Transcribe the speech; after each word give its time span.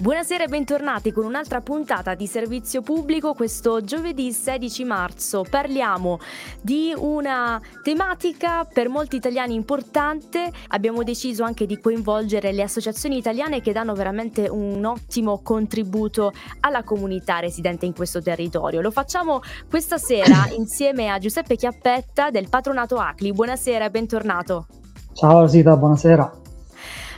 Buonasera 0.00 0.44
e 0.44 0.46
bentornati 0.46 1.10
con 1.10 1.24
un'altra 1.24 1.60
puntata 1.60 2.14
di 2.14 2.28
servizio 2.28 2.82
pubblico. 2.82 3.34
Questo 3.34 3.82
giovedì 3.82 4.30
16 4.30 4.84
marzo 4.84 5.44
parliamo 5.50 6.20
di 6.62 6.94
una 6.96 7.60
tematica 7.82 8.64
per 8.64 8.88
molti 8.88 9.16
italiani 9.16 9.54
importante. 9.54 10.52
Abbiamo 10.68 11.02
deciso 11.02 11.42
anche 11.42 11.66
di 11.66 11.80
coinvolgere 11.80 12.52
le 12.52 12.62
associazioni 12.62 13.16
italiane 13.16 13.60
che 13.60 13.72
danno 13.72 13.92
veramente 13.94 14.48
un 14.48 14.84
ottimo 14.84 15.40
contributo 15.42 16.30
alla 16.60 16.84
comunità 16.84 17.40
residente 17.40 17.84
in 17.84 17.92
questo 17.92 18.22
territorio. 18.22 18.80
Lo 18.80 18.92
facciamo 18.92 19.40
questa 19.68 19.98
sera 19.98 20.46
insieme 20.56 21.08
a 21.08 21.18
Giuseppe 21.18 21.56
Chiappetta 21.56 22.30
del 22.30 22.48
patronato 22.48 22.98
ACLI. 22.98 23.32
Buonasera 23.32 23.86
e 23.86 23.90
bentornato. 23.90 24.66
Ciao 25.12 25.40
Rosita, 25.40 25.76
buonasera. 25.76 26.46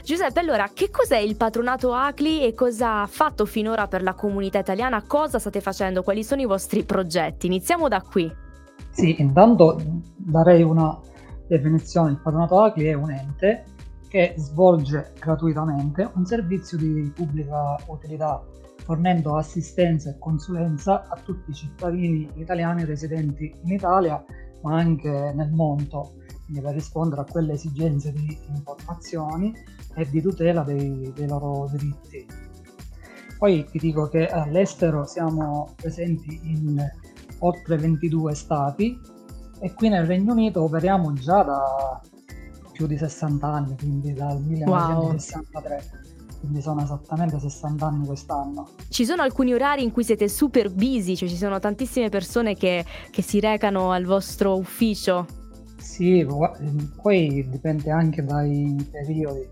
Giuseppe, 0.03 0.39
allora, 0.39 0.69
che 0.73 0.89
cos'è 0.89 1.17
il 1.17 1.35
patronato 1.35 1.93
ACLI 1.93 2.43
e 2.43 2.53
cosa 2.53 3.01
ha 3.01 3.07
fatto 3.07 3.45
finora 3.45 3.87
per 3.87 4.01
la 4.01 4.13
comunità 4.13 4.59
italiana? 4.59 5.03
Cosa 5.05 5.37
state 5.37 5.61
facendo? 5.61 6.01
Quali 6.01 6.23
sono 6.23 6.41
i 6.41 6.45
vostri 6.45 6.83
progetti? 6.83 7.45
Iniziamo 7.45 7.87
da 7.87 8.01
qui. 8.01 8.31
Sì, 8.89 9.21
intanto 9.21 9.79
darei 10.17 10.63
una 10.63 10.99
definizione. 11.47 12.11
Il 12.11 12.19
patronato 12.21 12.61
ACLI 12.61 12.85
è 12.85 12.93
un 12.93 13.11
ente 13.11 13.65
che 14.07 14.33
svolge 14.37 15.13
gratuitamente 15.19 16.09
un 16.15 16.25
servizio 16.25 16.77
di 16.77 17.11
pubblica 17.15 17.77
utilità 17.87 18.43
fornendo 18.83 19.37
assistenza 19.37 20.09
e 20.09 20.17
consulenza 20.17 21.07
a 21.07 21.17
tutti 21.23 21.51
i 21.51 21.53
cittadini 21.53 22.29
italiani 22.35 22.83
residenti 22.83 23.55
in 23.63 23.71
Italia 23.71 24.21
ma 24.63 24.77
anche 24.77 25.31
nel 25.33 25.51
mondo, 25.51 26.13
per 26.59 26.73
rispondere 26.73 27.21
a 27.21 27.25
quelle 27.25 27.53
esigenze 27.53 28.11
di 28.11 28.37
informazioni 28.49 29.55
e 29.95 30.09
di 30.09 30.21
tutela 30.21 30.63
dei, 30.63 31.11
dei 31.13 31.27
loro 31.27 31.69
diritti. 31.71 32.25
Poi 33.37 33.65
ti 33.71 33.79
dico 33.79 34.07
che 34.07 34.27
all'estero 34.27 35.05
siamo 35.05 35.73
presenti 35.75 36.39
in 36.43 36.79
oltre 37.39 37.77
22 37.77 38.35
stati 38.35 38.99
e 39.59 39.73
qui 39.73 39.89
nel 39.89 40.05
Regno 40.05 40.33
Unito 40.33 40.63
operiamo 40.63 41.13
già 41.13 41.43
da 41.43 42.01
più 42.71 42.87
di 42.87 42.97
60 42.97 43.47
anni, 43.47 43.75
quindi 43.77 44.13
dal 44.13 44.41
1963. 44.41 45.89
Wow. 45.91 46.39
Quindi 46.39 46.61
sono 46.61 46.81
esattamente 46.81 47.39
60 47.39 47.85
anni 47.85 48.05
quest'anno. 48.07 48.69
Ci 48.89 49.05
sono 49.05 49.21
alcuni 49.21 49.53
orari 49.53 49.83
in 49.83 49.91
cui 49.91 50.03
siete 50.03 50.27
super 50.27 50.71
busy, 50.71 51.15
cioè 51.15 51.29
ci 51.29 51.35
sono 51.35 51.59
tantissime 51.59 52.09
persone 52.09 52.55
che, 52.55 52.83
che 53.11 53.21
si 53.21 53.39
recano 53.39 53.91
al 53.91 54.05
vostro 54.05 54.57
ufficio. 54.57 55.40
Sì, 55.81 56.25
poi 57.01 57.49
dipende 57.49 57.91
anche 57.91 58.23
dai 58.23 58.87
periodi. 58.91 59.47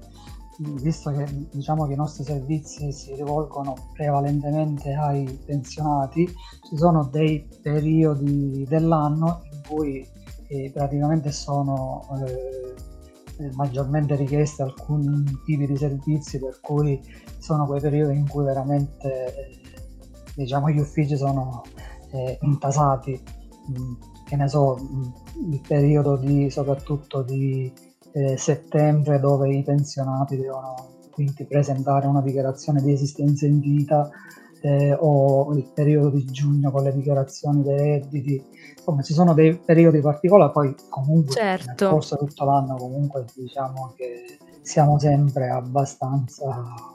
Visto 0.82 1.12
che 1.12 1.26
diciamo 1.52 1.88
che 1.88 1.94
i 1.94 1.96
nostri 1.96 2.26
servizi 2.26 2.92
si 2.92 3.16
rivolgono 3.16 3.92
prevalentemente 3.94 4.94
ai 4.94 5.26
pensionati, 5.46 6.28
ci 6.28 6.78
sono 6.78 7.06
dei 7.06 7.48
periodi 7.62 8.66
dell'anno 8.68 9.42
in 9.52 9.62
cui 9.68 10.06
eh, 10.48 10.70
praticamente 10.74 11.32
sono 11.32 12.06
eh, 12.26 12.76
eh, 13.44 13.52
maggiormente 13.54 14.16
richiesti 14.16 14.62
alcuni 14.62 15.24
tipi 15.46 15.66
di 15.66 15.78
servizi, 15.78 16.40
per 16.40 16.60
cui 16.62 17.02
sono 17.38 17.66
quei 17.66 17.80
periodi 17.80 18.18
in 18.18 18.28
cui 18.28 18.44
veramente 18.44 19.34
eh, 19.34 19.62
diciamo, 20.36 20.70
gli 20.70 20.80
uffici 20.80 21.16
sono 21.16 21.64
eh, 22.12 22.38
intasati, 22.42 23.22
mm, 23.72 23.94
che 24.30 24.36
ne 24.36 24.48
so, 24.48 24.78
il 25.50 25.60
periodo 25.68 26.16
di 26.16 26.52
soprattutto 26.52 27.24
di 27.24 27.74
eh, 28.12 28.38
settembre 28.38 29.20
dove 29.20 29.50
i 29.50 29.64
pensionati 29.64 30.38
devono 30.38 30.98
quindi 31.12 31.46
presentare 31.46 32.06
una 32.06 32.22
dichiarazione 32.22 32.82
di 32.82 32.94
esistenza 32.94 33.48
in 33.48 33.60
vita 33.60 34.08
eh, 34.62 34.96
o 34.98 35.52
il 35.56 35.68
periodo 35.74 36.10
di 36.12 36.24
giugno 36.26 36.70
con 36.70 36.84
le 36.84 36.94
dichiarazioni 36.94 37.64
dei 37.64 37.78
redditi. 37.78 38.42
Insomma, 38.78 39.02
ci 39.02 39.14
sono 39.14 39.34
dei 39.34 39.58
periodi 39.58 40.00
particolari, 40.00 40.52
poi 40.52 40.76
comunque 40.90 41.34
certo. 41.34 41.86
nel 41.86 41.94
corso 41.94 42.18
di 42.20 42.28
tutto 42.28 42.46
l'anno 42.46 42.76
comunque 42.76 43.26
diciamo 43.34 43.94
che 43.96 44.38
siamo 44.62 45.00
sempre 45.00 45.50
abbastanza 45.50 46.46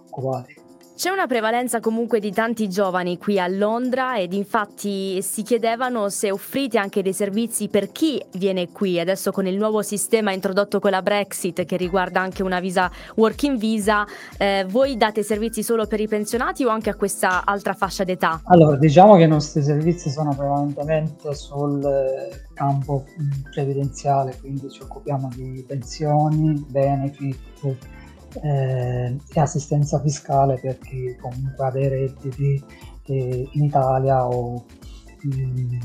occupati. 0.06 0.64
C'è 0.97 1.10
una 1.10 1.27
prevalenza 1.27 1.81
comunque 1.81 2.21
di 2.21 2.31
tanti 2.31 2.69
giovani 2.69 3.19
qui 3.19 3.41
a 3.41 3.49
Londra 3.49 4.16
ed 4.16 4.32
infatti 4.32 5.21
si 5.22 5.43
chiedevano 5.43 6.09
se 6.09 6.31
offrite 6.31 6.78
anche 6.78 7.03
dei 7.03 7.12
servizi 7.12 7.66
per 7.66 7.91
chi 7.91 8.25
viene 8.34 8.71
qui. 8.71 9.00
Adesso 9.00 9.32
con 9.32 9.44
il 9.49 9.56
nuovo 9.56 9.82
sistema 9.82 10.31
introdotto 10.31 10.78
con 10.78 10.93
la 10.93 11.03
Brexit 11.03 11.65
che 11.65 11.77
riguarda 11.77 12.21
anche 12.21 12.44
una 12.44 12.60
visa 12.60 12.88
working 13.16 13.59
visa, 13.59 14.06
eh, 14.38 14.65
voi 14.69 14.97
date 14.97 15.25
servizi 15.25 15.65
solo 15.65 15.88
per 15.88 15.99
i 15.99 16.06
pensionati 16.06 16.65
o 16.65 16.69
anche 16.69 16.91
a 16.91 16.94
questa 16.94 17.44
altra 17.44 17.75
fascia 17.75 18.05
d'età? 18.05 18.43
Allora, 18.44 18.76
diciamo 18.76 19.16
che 19.16 19.25
i 19.25 19.28
nostri 19.28 19.65
servizi 19.65 20.11
sono 20.11 20.32
prevalentemente 20.32 21.34
sul 21.34 21.84
eh, 21.84 22.53
campo 22.55 23.05
mm, 23.21 23.50
previdenziale, 23.50 24.38
quindi 24.38 24.71
ci 24.71 24.82
occupiamo 24.82 25.28
di 25.34 25.65
pensioni, 25.66 26.65
benefit 26.69 28.03
eh, 28.43 29.17
e 29.33 29.41
assistenza 29.41 30.00
fiscale 30.00 30.59
per 30.61 30.78
chi 30.78 31.17
comunque 31.21 31.67
ha 31.67 31.71
dei 31.71 31.89
redditi 31.89 32.62
eh, 33.06 33.49
in 33.53 33.65
Italia 33.65 34.27
o, 34.27 34.65
mh, 35.22 35.78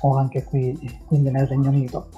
o, 0.00 0.16
anche 0.16 0.44
qui, 0.44 0.78
quindi 1.06 1.30
nel 1.30 1.46
Regno 1.46 1.68
Unito. 1.70 2.08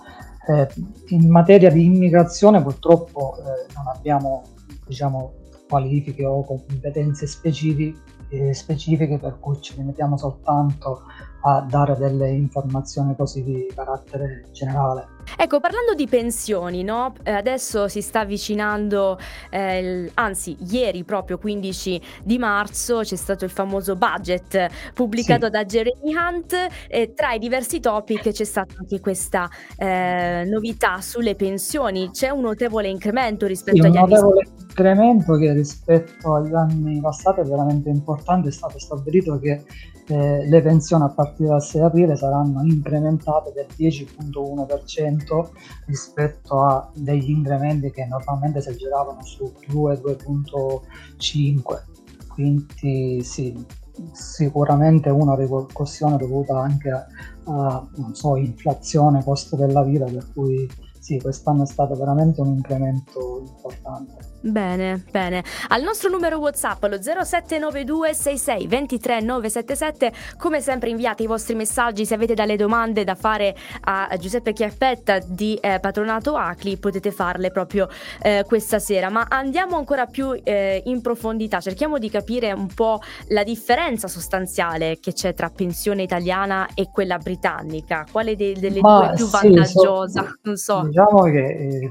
Eh, 0.48 0.68
in 1.08 1.28
materia 1.28 1.70
di 1.70 1.84
immigrazione 1.84 2.60
purtroppo 2.60 3.36
eh, 3.36 3.72
non 3.74 3.86
abbiamo 3.86 4.42
diciamo, 4.86 5.34
qualifiche 5.68 6.26
o 6.26 6.44
competenze 6.44 7.26
specifiche, 7.26 7.98
eh, 8.32 8.54
specifiche 8.54 9.18
per 9.18 9.38
cui 9.38 9.60
ci 9.60 9.76
limitiamo 9.76 10.16
soltanto 10.16 11.02
a 11.42 11.60
dare 11.68 11.96
delle 11.96 12.30
informazioni 12.30 13.14
così 13.16 13.42
di 13.42 13.70
carattere 13.74 14.44
generale. 14.52 15.12
Ecco, 15.36 15.60
parlando 15.60 15.94
di 15.94 16.06
pensioni, 16.06 16.82
no? 16.82 17.14
Eh, 17.22 17.30
adesso 17.30 17.88
si 17.88 18.00
sta 18.00 18.20
avvicinando, 18.20 19.18
eh, 19.50 19.78
il, 19.78 20.10
anzi 20.14 20.56
ieri 20.70 21.04
proprio 21.04 21.38
15 21.38 22.00
di 22.24 22.38
marzo 22.38 23.00
c'è 23.00 23.16
stato 23.16 23.44
il 23.44 23.50
famoso 23.50 23.94
budget 23.96 24.92
pubblicato 24.94 25.46
sì. 25.46 25.50
da 25.50 25.64
Jeremy 25.64 26.14
Hunt 26.14 26.54
e 26.88 27.12
tra 27.14 27.32
i 27.32 27.38
diversi 27.38 27.80
topic 27.80 28.30
c'è 28.30 28.44
stata 28.44 28.74
anche 28.78 29.00
questa 29.00 29.48
eh, 29.76 30.44
novità 30.46 31.00
sulle 31.00 31.34
pensioni, 31.34 32.10
c'è 32.10 32.30
un 32.30 32.42
notevole 32.42 32.88
incremento 32.88 33.46
rispetto 33.46 33.82
sì, 33.82 33.88
agli 33.88 33.96
anni 33.96 34.16
scorsi. 34.16 34.24
Un 34.24 34.32
notevole 34.34 34.62
incremento 34.68 35.36
che 35.36 35.52
rispetto 35.52 36.34
agli 36.34 36.54
anni 36.54 37.00
passati 37.00 37.40
è 37.40 37.44
veramente 37.44 37.88
importante, 37.88 38.21
è 38.48 38.50
stato 38.50 38.78
stabilito 38.78 39.38
che 39.38 39.64
eh, 40.06 40.48
le 40.48 40.62
pensioni 40.62 41.04
a 41.04 41.08
partire 41.08 41.50
dal 41.50 41.62
6 41.62 41.82
aprile 41.82 42.16
saranno 42.16 42.62
incrementate 42.62 43.52
del 43.52 43.66
10.1% 43.76 45.50
rispetto 45.86 46.60
a 46.60 46.90
degli 46.94 47.30
incrementi 47.30 47.90
che 47.90 48.06
normalmente 48.06 48.60
si 48.60 48.76
giravano 48.76 49.22
su 49.22 49.52
2-2.5 49.68 51.82
quindi 52.28 53.22
sì 53.22 53.80
sicuramente 54.12 55.10
una 55.10 55.34
ripercussione 55.34 56.16
dovuta 56.16 56.58
anche 56.58 56.90
a, 56.90 57.06
a 57.44 57.86
so, 58.12 58.36
inflazione 58.36 59.22
costo 59.22 59.56
della 59.56 59.82
vita 59.82 60.06
per 60.06 60.32
cui 60.32 60.66
sì, 61.02 61.20
quest'anno 61.20 61.64
è 61.64 61.66
stato 61.66 61.96
veramente 61.96 62.40
un 62.40 62.48
incremento 62.48 63.31
importante. 63.46 64.30
Bene, 64.40 65.04
bene. 65.10 65.44
Al 65.68 65.82
nostro 65.82 66.10
numero 66.10 66.38
WhatsApp, 66.38 66.82
lo 66.84 67.00
0792 67.00 68.12
66 68.12 68.66
23 68.66 69.20
977, 69.20 70.12
come 70.36 70.60
sempre 70.60 70.90
inviate 70.90 71.22
i 71.22 71.26
vostri 71.26 71.54
messaggi, 71.54 72.04
se 72.04 72.14
avete 72.14 72.34
delle 72.34 72.56
domande 72.56 73.04
da 73.04 73.14
fare 73.14 73.54
a 73.82 74.08
Giuseppe 74.18 74.52
Chiappetta 74.52 75.20
di 75.24 75.54
eh, 75.60 75.78
Patronato 75.80 76.34
Acli, 76.34 76.76
potete 76.78 77.12
farle 77.12 77.52
proprio 77.52 77.88
eh, 78.20 78.44
questa 78.46 78.80
sera. 78.80 79.10
Ma 79.10 79.26
andiamo 79.28 79.76
ancora 79.76 80.06
più 80.06 80.38
eh, 80.42 80.82
in 80.86 81.00
profondità, 81.00 81.60
cerchiamo 81.60 81.98
di 81.98 82.10
capire 82.10 82.50
un 82.52 82.66
po' 82.66 83.00
la 83.28 83.44
differenza 83.44 84.08
sostanziale 84.08 84.98
che 84.98 85.12
c'è 85.12 85.34
tra 85.34 85.50
pensione 85.50 86.02
italiana 86.02 86.68
e 86.74 86.90
quella 86.90 87.18
britannica. 87.18 88.06
Quale 88.10 88.34
de- 88.34 88.56
delle 88.58 88.80
Ma 88.80 88.98
due 88.98 89.10
è 89.10 89.14
più 89.14 89.26
sì, 89.26 89.30
vantaggiosa? 89.30 90.22
So, 90.22 90.38
non 90.42 90.56
so. 90.56 90.82
Diciamo 90.82 91.22
che 91.22 91.44
eh, 91.44 91.90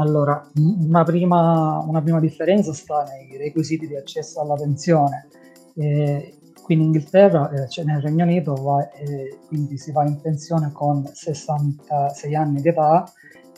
allora, 0.00 0.46
una 0.56 1.04
prima, 1.04 1.82
una 1.86 2.02
prima, 2.02 2.20
differenza 2.20 2.72
sta 2.72 3.04
nei 3.04 3.36
requisiti 3.36 3.86
di 3.86 3.96
accesso 3.96 4.40
alla 4.40 4.54
pensione. 4.54 5.28
Eh, 5.74 6.34
qui 6.62 6.74
in 6.74 6.82
Inghilterra, 6.82 7.50
eh, 7.50 7.68
cioè 7.68 7.84
nel 7.84 8.00
Regno 8.00 8.24
Unito, 8.24 8.54
va, 8.54 8.90
eh, 8.90 9.38
quindi 9.46 9.78
si 9.78 9.92
va 9.92 10.04
in 10.04 10.20
pensione 10.20 10.70
con 10.72 11.06
66 11.06 12.34
anni 12.34 12.60
di 12.60 12.68
età 12.68 13.10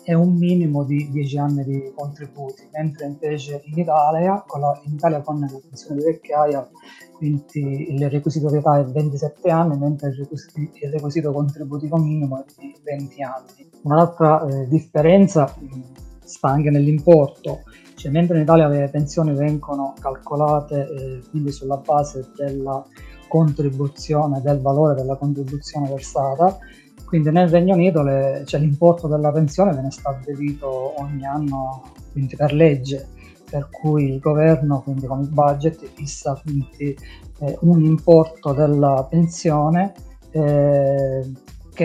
e 0.04 0.14
un 0.14 0.34
minimo 0.34 0.84
di 0.84 1.10
10 1.10 1.38
anni 1.38 1.64
di 1.64 1.92
contributi, 1.94 2.68
mentre 2.72 3.06
invece 3.06 3.62
in 3.64 3.78
Italia, 3.78 4.42
con 4.46 4.60
la, 4.60 4.80
in 4.84 4.94
Italia 4.94 5.20
con 5.20 5.40
la 5.40 5.46
pensione 5.46 6.00
di 6.00 6.04
vecchiaia, 6.04 6.68
quindi 7.16 7.92
il 7.92 8.08
requisito 8.08 8.48
di 8.50 8.56
età 8.56 8.78
è 8.78 8.84
27 8.84 9.50
anni, 9.50 9.78
mentre 9.78 10.08
il 10.08 10.16
requisito, 10.16 10.58
il 10.58 10.90
requisito 10.90 11.32
contributivo 11.32 11.96
minimo 11.96 12.38
è 12.38 12.44
di 12.58 12.74
20 12.82 13.22
anni. 13.22 13.70
Un'altra 13.82 14.46
eh, 14.46 14.68
differenza 14.68 15.54
sta 16.30 16.48
anche 16.48 16.70
nell'importo, 16.70 17.62
Cioè, 17.94 18.10
mentre 18.10 18.36
in 18.36 18.42
Italia 18.42 18.68
le 18.68 18.88
pensioni 18.90 19.34
vengono 19.34 19.94
calcolate 20.00 20.88
eh, 20.88 21.22
quindi 21.30 21.52
sulla 21.52 21.76
base 21.76 22.30
della 22.36 22.84
contribuzione, 23.28 24.40
del 24.40 24.60
valore 24.60 24.94
della 24.94 25.16
contribuzione 25.16 25.88
versata, 25.88 26.58
quindi 27.04 27.30
nel 27.30 27.48
Regno 27.48 27.74
Unito 27.74 28.02
le, 28.02 28.42
cioè, 28.46 28.60
l'importo 28.60 29.08
della 29.08 29.32
pensione 29.32 29.72
viene 29.72 29.90
stabilito 29.90 31.00
ogni 31.00 31.26
anno 31.26 31.82
quindi 32.12 32.36
per 32.36 32.52
legge, 32.52 33.08
per 33.50 33.68
cui 33.70 34.04
il 34.12 34.20
governo 34.20 34.80
quindi 34.80 35.06
con 35.06 35.20
il 35.20 35.28
budget 35.28 35.84
fissa 35.92 36.40
quindi, 36.42 36.96
eh, 37.40 37.58
un 37.62 37.82
importo 37.82 38.52
della 38.52 39.06
pensione 39.10 39.92
eh, 40.30 41.32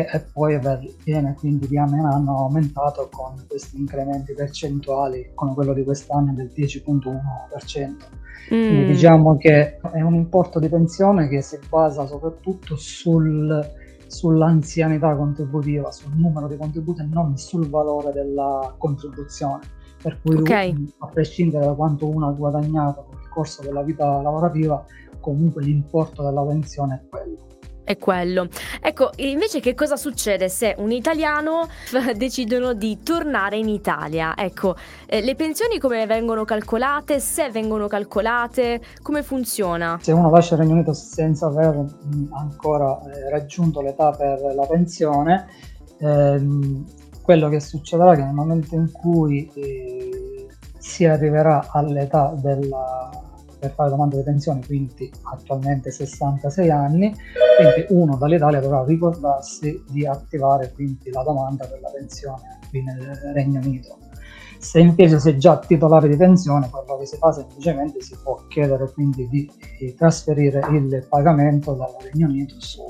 che 0.03 0.25
poi 0.33 0.59
viene 1.03 1.36
quindi 1.36 1.68
di 1.68 1.77
anno 1.77 1.95
in 1.95 2.06
anno 2.06 2.38
aumentato 2.39 3.07
con 3.09 3.45
questi 3.47 3.77
incrementi 3.77 4.33
percentuali 4.33 5.31
come 5.33 5.53
quello 5.53 5.74
di 5.74 5.86
quest'anno 5.86 6.33
del 6.33 6.51
10.1%. 6.53 7.89
Mm. 8.53 8.68
Quindi 8.68 8.86
diciamo 8.88 9.38
che 9.38 9.77
è 9.77 10.01
un 10.01 10.15
importo 10.15 10.59
di 10.59 10.68
pensione 10.68 11.30
che 11.30 11.42
si 11.42 11.57
basa 11.69 12.06
soprattutto 12.06 12.75
sul, 12.75 13.65
sull'anzianità 14.07 15.15
contributiva, 15.15 15.92
sul 15.92 16.12
numero 16.13 16.47
di 16.47 16.57
contributi 16.57 17.01
e 17.01 17.06
non 17.06 17.38
sul 17.38 17.69
valore 17.69 18.12
della 18.12 18.75
contribuzione. 18.77 19.62
Per 20.01 20.19
cui 20.21 20.36
okay. 20.36 20.94
a 21.00 21.07
prescindere 21.07 21.65
da 21.65 21.74
quanto 21.74 22.07
uno 22.07 22.27
ha 22.27 22.31
guadagnato 22.31 23.07
nel 23.12 23.30
corso 23.30 23.63
della 23.63 23.81
vita 23.81 24.21
lavorativa, 24.21 24.86
comunque 25.21 25.63
l'importo 25.63 26.21
della 26.21 26.44
pensione 26.44 26.95
è 26.95 27.09
quello 27.09 27.55
è 27.86 27.98
quello. 27.98 28.50
Ecco, 28.82 29.12
invece 29.18 29.62
che 29.62 29.74
cosa 29.74 29.96
succede 29.96 30.50
se 30.50 30.76
un 30.78 30.92
italiano 30.92 31.70
decidono 32.18 32.74
di 32.74 33.02
tornare 33.02 33.58
in 33.58 33.70
Italia? 33.70 34.34
Ecco, 34.36 34.76
eh, 35.06 35.22
le 35.22 35.36
pensioni 35.36 35.80
come 35.80 36.06
vengono 36.06 36.44
calcolate? 36.44 37.22
Se 37.22 37.50
vengono 37.52 37.88
calcolate, 37.88 38.82
come 39.02 39.24
funziona? 39.24 40.00
Se 40.02 40.12
uno 40.12 40.30
lascia 40.30 40.56
il 40.56 40.62
Regno 40.62 40.74
Unito 40.74 40.94
senza 40.94 41.46
aver 41.46 41.76
mh, 41.76 42.34
ancora 42.34 43.00
eh, 43.06 43.30
raggiunto 43.30 43.82
l'età 43.82 44.12
per 44.12 44.54
la 44.54 44.66
pensione, 44.66 45.48
ehm, 46.00 46.84
quello 47.22 47.50
che 47.50 47.60
succederà 47.60 48.14
è 48.14 48.16
che 48.16 48.24
nel 48.24 48.34
momento 48.34 48.76
in 48.76 48.92
cui 48.92 49.50
eh, 49.54 50.48
si 50.78 51.06
arriverà 51.06 51.70
all'età 51.72 52.34
della 52.36 53.10
per 53.66 53.74
fare 53.74 53.90
domanda 53.90 54.16
di 54.16 54.24
pensione, 54.24 54.62
quindi 54.66 55.12
attualmente 55.24 55.90
66 55.92 56.70
anni, 56.70 57.14
quindi 57.58 57.86
uno 57.90 58.16
dall'Italia 58.16 58.60
dovrà 58.60 58.84
ricordarsi 58.84 59.84
di 59.90 60.06
attivare 60.06 60.72
quindi 60.74 61.10
la 61.12 61.24
domanda 61.24 61.66
per 61.66 61.80
la 61.82 61.90
pensione 61.90 62.60
qui 62.70 62.84
nel 62.84 63.02
Regno 63.34 63.60
Unito. 63.60 63.98
Se 64.60 64.80
invece 64.80 65.20
si 65.20 65.30
è 65.30 65.36
già 65.36 65.60
titolare 65.60 66.08
di 66.08 66.16
pensione, 66.16 66.70
quello 66.70 66.98
che 66.98 67.06
si 67.06 67.18
fa 67.18 67.32
semplicemente 67.32 68.02
si 68.02 68.16
può 68.22 68.46
chiedere 68.48 68.92
quindi 68.92 69.28
di, 69.28 69.50
di 69.80 69.94
trasferire 69.94 70.60
il 70.72 71.06
pagamento 71.10 71.74
dal 71.74 71.94
Regno 72.02 72.28
Unito 72.28 72.56
su 72.60 72.82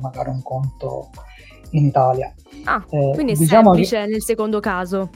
magari 0.00 0.30
un 0.30 0.42
conto 0.42 1.10
in 1.70 1.86
Italia. 1.86 2.34
Ah, 2.64 2.84
eh, 2.90 3.12
quindi 3.14 3.32
è 3.32 3.36
diciamo 3.36 3.72
semplice 3.72 4.02
che... 4.02 4.10
nel 4.10 4.22
secondo 4.22 4.60
caso 4.60 5.10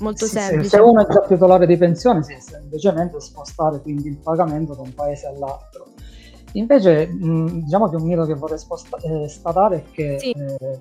molto 0.00 0.26
sì, 0.26 0.38
semplice. 0.38 0.68
Se 0.68 0.80
uno 0.80 1.06
è 1.06 1.12
già 1.12 1.20
titolare 1.20 1.66
di 1.66 1.76
pensione, 1.76 2.22
si 2.22 2.34
sì, 2.38 2.50
semplicemente 2.52 3.20
spostare 3.20 3.80
quindi 3.80 4.08
il 4.08 4.18
pagamento 4.18 4.74
da 4.74 4.82
un 4.82 4.94
paese 4.94 5.26
all'altro. 5.26 5.86
Invece, 6.52 7.06
mh, 7.06 7.62
diciamo 7.62 7.88
che 7.88 7.96
un 7.96 8.02
mito 8.02 8.26
che 8.26 8.34
vorrei 8.34 8.58
sposta- 8.58 8.98
eh, 8.98 9.28
statare 9.28 9.76
è 9.76 9.90
che 9.90 10.18
sì. 10.18 10.30
eh, 10.30 10.80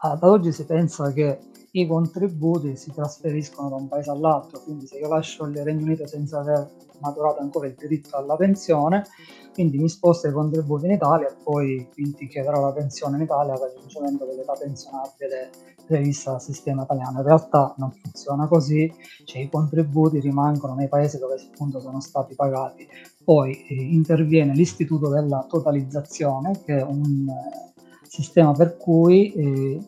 ad 0.00 0.22
oggi 0.22 0.52
si 0.52 0.64
pensa 0.64 1.12
che 1.12 1.38
i 1.80 1.86
contributi 1.86 2.74
si 2.76 2.90
trasferiscono 2.90 3.68
da 3.68 3.76
un 3.76 3.88
paese 3.88 4.10
all'altro, 4.10 4.60
quindi 4.62 4.86
se 4.86 4.96
io 4.96 5.08
lascio 5.08 5.44
il 5.44 5.62
Regno 5.62 5.84
Unito 5.84 6.06
senza 6.06 6.40
aver 6.40 6.70
maturato 7.00 7.40
ancora 7.40 7.66
il 7.66 7.74
diritto 7.76 8.16
alla 8.16 8.36
pensione, 8.36 9.04
quindi 9.52 9.78
mi 9.78 9.88
sposto 9.88 10.26
i 10.26 10.32
contributi 10.32 10.86
in 10.86 10.92
Italia 10.92 11.28
e 11.28 11.34
poi 11.42 11.86
quindi 11.92 12.28
chiederò 12.28 12.62
la 12.62 12.72
pensione 12.72 13.16
in 13.16 13.22
Italia 13.24 13.54
per 13.54 13.68
il 13.68 13.74
raggiungimento 13.74 14.24
dell'età 14.24 14.52
pensionabile 14.52 15.50
prevista 15.86 16.30
dal 16.32 16.40
sistema 16.40 16.84
italiano. 16.84 17.18
In 17.18 17.26
realtà 17.26 17.74
non 17.76 17.90
funziona 17.92 18.46
così, 18.46 18.90
cioè 19.24 19.42
i 19.42 19.50
contributi 19.50 20.18
rimangono 20.18 20.74
nei 20.74 20.88
paesi 20.88 21.18
dove 21.18 21.34
appunto 21.34 21.80
sono 21.80 22.00
stati 22.00 22.34
pagati. 22.34 22.88
Poi 23.22 23.52
eh, 23.68 23.74
interviene 23.74 24.54
l'istituto 24.54 25.08
della 25.08 25.44
totalizzazione, 25.46 26.62
che 26.64 26.78
è 26.78 26.82
un 26.82 27.28
eh, 27.28 27.82
sistema 28.08 28.52
per 28.52 28.76
cui 28.78 29.32
eh, 29.32 29.80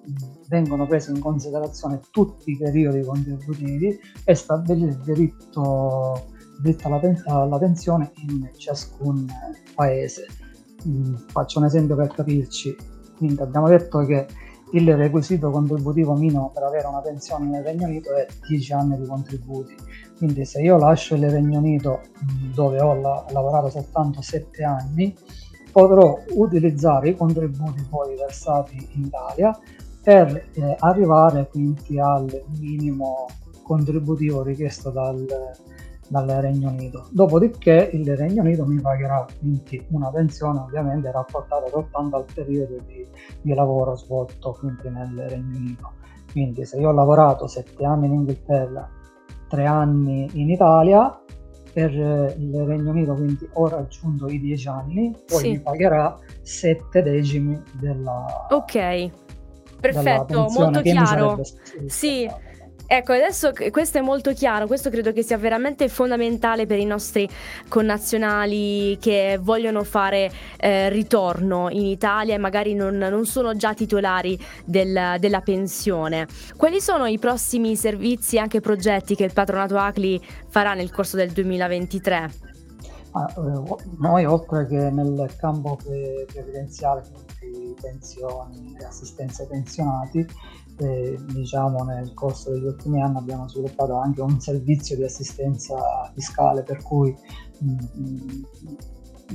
vengono 0.48 0.86
presi 0.86 1.10
in 1.10 1.20
considerazione 1.20 2.00
tutti 2.10 2.50
i 2.50 2.56
periodi 2.56 3.02
contributivi 3.02 3.98
e 4.24 4.34
stabilire 4.34 4.90
il 4.90 4.98
diritto, 4.98 6.26
diritto 6.60 6.86
alla, 6.86 6.98
pen- 6.98 7.22
alla, 7.26 7.58
pensione 7.58 8.10
in 8.26 8.48
ciascun 8.56 9.26
paese. 9.74 10.26
Mm, 10.86 11.14
faccio 11.30 11.58
un 11.58 11.66
esempio 11.66 11.96
per 11.96 12.08
capirci. 12.08 12.76
Quindi 13.16 13.40
abbiamo 13.42 13.68
detto 13.68 14.04
che 14.04 14.26
il 14.72 14.96
requisito 14.96 15.50
contributivo 15.50 16.14
minimo 16.14 16.50
per 16.52 16.62
avere 16.62 16.86
una 16.86 17.00
pensione 17.00 17.46
nel 17.46 17.62
Regno 17.62 17.86
Unito 17.86 18.14
è 18.14 18.26
10 18.46 18.72
anni 18.72 18.98
di 18.98 19.06
contributi. 19.06 19.74
Quindi 20.16 20.44
se 20.44 20.60
io 20.60 20.76
lascio 20.78 21.14
il 21.14 21.28
Regno 21.30 21.58
Unito 21.58 22.00
dove 22.54 22.80
ho 22.80 22.94
la- 22.94 23.24
lavorato 23.30 23.70
soltanto 23.70 24.20
7 24.22 24.64
anni, 24.64 25.14
potrò 25.72 26.18
utilizzare 26.30 27.10
i 27.10 27.16
contributi 27.16 27.86
poi 27.88 28.16
versati 28.16 28.88
in 28.94 29.04
Italia 29.04 29.58
per 30.02 30.48
eh, 30.52 30.76
arrivare 30.78 31.48
quindi 31.48 32.00
al 32.00 32.44
minimo 32.58 33.26
contributivo 33.62 34.42
richiesto 34.42 34.90
dal, 34.90 35.26
dal 36.08 36.26
Regno 36.26 36.70
Unito. 36.70 37.08
Dopodiché 37.10 37.90
il 37.92 38.16
Regno 38.16 38.42
Unito 38.42 38.64
mi 38.64 38.80
pagherà 38.80 39.26
quindi 39.38 39.84
una 39.90 40.10
pensione 40.10 40.60
ovviamente 40.60 41.10
rapportata 41.10 41.68
soltanto 41.68 42.16
al 42.16 42.24
periodo 42.32 42.78
di, 42.86 43.06
di 43.42 43.54
lavoro 43.54 43.94
svolto 43.96 44.56
quindi 44.58 44.88
nel 44.88 45.28
Regno 45.28 45.56
Unito. 45.56 45.92
Quindi 46.32 46.64
se 46.64 46.78
io 46.78 46.88
ho 46.88 46.92
lavorato 46.92 47.46
sette 47.46 47.84
anni 47.84 48.06
in 48.06 48.14
Inghilterra, 48.14 48.88
tre 49.48 49.64
anni 49.64 50.28
in 50.34 50.50
Italia, 50.50 51.20
per 51.72 51.92
il 51.92 52.64
Regno 52.64 52.90
Unito 52.90 53.14
quindi 53.14 53.48
ho 53.52 53.68
raggiunto 53.68 54.26
i 54.28 54.40
dieci 54.40 54.68
anni, 54.68 55.14
poi 55.26 55.38
sì. 55.38 55.50
mi 55.50 55.60
pagherà 55.60 56.18
sette 56.42 57.02
decimi 57.02 57.60
della... 57.78 58.46
Ok, 58.50 59.10
perfetto, 59.80 60.46
molto 60.50 60.80
chiaro. 60.82 61.40
Sì. 61.86 62.28
Ecco, 62.90 63.12
adesso 63.12 63.52
questo 63.70 63.98
è 63.98 64.00
molto 64.00 64.32
chiaro, 64.32 64.66
questo 64.66 64.88
credo 64.88 65.12
che 65.12 65.22
sia 65.22 65.36
veramente 65.36 65.90
fondamentale 65.90 66.64
per 66.64 66.78
i 66.78 66.86
nostri 66.86 67.28
connazionali 67.68 68.96
che 68.98 69.38
vogliono 69.38 69.84
fare 69.84 70.32
eh, 70.56 70.88
ritorno 70.88 71.68
in 71.68 71.84
Italia 71.84 72.32
e 72.32 72.38
magari 72.38 72.72
non, 72.72 72.96
non 72.96 73.26
sono 73.26 73.54
già 73.56 73.74
titolari 73.74 74.42
del, 74.64 75.16
della 75.18 75.42
pensione. 75.42 76.26
Quali 76.56 76.80
sono 76.80 77.04
i 77.04 77.18
prossimi 77.18 77.76
servizi 77.76 78.36
e 78.36 78.38
anche 78.38 78.60
progetti 78.60 79.14
che 79.14 79.24
il 79.24 79.34
patronato 79.34 79.76
ACLI 79.76 80.22
farà 80.48 80.72
nel 80.72 80.90
corso 80.90 81.16
del 81.16 81.30
2023? 81.32 82.56
Ah, 83.12 83.26
eh, 83.36 83.76
noi 83.98 84.24
oltre 84.26 84.66
che 84.66 84.90
nel 84.90 85.34
campo 85.36 85.76
previdenziale, 85.76 87.02
quindi 87.38 87.74
pensioni 87.80 88.76
e 88.78 88.84
assistenza 88.84 89.42
ai 89.42 89.48
pensionati, 89.48 90.26
e, 90.78 91.18
diciamo 91.32 91.82
nel 91.84 92.14
corso 92.14 92.50
degli 92.50 92.64
ultimi 92.64 93.02
anni 93.02 93.16
abbiamo 93.16 93.48
sviluppato 93.48 93.96
anche 93.96 94.20
un 94.20 94.38
servizio 94.40 94.96
di 94.96 95.04
assistenza 95.04 95.76
fiscale 96.14 96.62
per 96.62 96.82
cui 96.82 97.16
mh, 97.58 97.76
mh, 97.94 98.46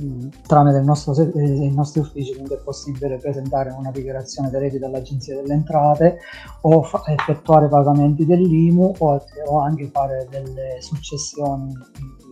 mh, 0.00 0.28
tramite 0.46 0.78
il 0.78 0.84
nostro, 0.84 1.14
eh, 1.14 1.66
i 1.66 1.74
nostri 1.74 2.00
uffici 2.00 2.32
è 2.32 2.56
possibile 2.62 3.18
presentare 3.18 3.70
una 3.70 3.90
dichiarazione 3.90 4.50
dei 4.50 4.60
redditi 4.60 4.84
all'Agenzia 4.84 5.34
delle 5.36 5.54
Entrate 5.54 6.18
o 6.62 6.82
fa- 6.82 7.02
effettuare 7.06 7.68
pagamenti 7.68 8.24
dell'IMU 8.24 8.94
o, 8.98 9.24
o 9.46 9.58
anche 9.58 9.90
fare 9.90 10.26
delle 10.30 10.80
successioni 10.80 11.72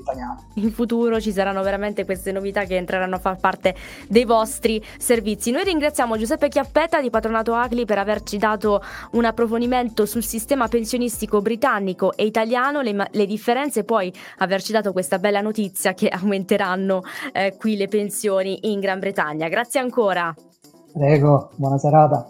italiane. 0.03 0.41
In 0.55 0.71
futuro 0.73 1.21
ci 1.21 1.33
saranno 1.33 1.63
veramente 1.63 2.05
queste 2.05 2.31
novità 2.33 2.65
che 2.65 2.77
entreranno 2.77 3.17
a 3.17 3.19
far 3.19 3.37
parte 3.37 3.75
dei 4.09 4.25
vostri 4.25 4.83
servizi. 4.99 5.51
Noi 5.51 5.65
ringraziamo 5.65 6.17
Giuseppe 6.17 6.49
Chiappetta 6.49 7.01
di 7.01 7.11
Patronato 7.11 7.55
Agli 7.55 7.85
per 7.85 7.99
averci 7.99 8.37
dato 8.37 8.83
un 9.13 9.25
approfondimento 9.25 10.05
sul 10.05 10.23
sistema 10.23 10.69
pensionistico 10.69 11.41
britannico 11.41 12.15
e 12.15 12.27
italiano, 12.27 12.81
le, 12.83 13.09
le 13.11 13.27
differenze, 13.27 13.85
poi 13.85 14.13
averci 14.39 14.73
dato 14.73 14.93
questa 14.93 15.19
bella 15.19 15.41
notizia 15.41 15.95
che 15.95 16.09
aumenteranno 16.09 17.03
eh, 17.33 17.57
qui 17.59 17.77
le 17.77 17.89
pensioni 17.89 18.71
in 18.71 18.81
Gran 18.81 18.99
Bretagna. 18.99 19.49
Grazie 19.49 19.81
ancora. 19.81 20.35
Prego, 20.93 21.51
buona 21.57 21.79
serata. 21.79 22.29